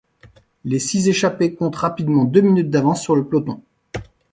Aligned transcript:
Les 0.65 0.79
six 0.79 1.09
échappés 1.09 1.53
comptent 1.53 1.75
rapidement 1.75 2.23
deux 2.25 2.41
minutes 2.41 2.71
d'avance 2.71 3.03
sur 3.03 3.15
le 3.15 3.27
peloton. 3.27 3.61